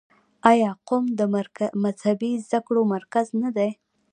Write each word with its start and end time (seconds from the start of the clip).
آیا 0.51 0.71
قم 0.87 1.05
د 1.19 1.21
مذهبي 1.83 2.31
زده 2.45 2.59
کړو 2.67 2.81
مرکز 2.93 3.27
نه 3.41 3.49
دی؟ 3.55 3.69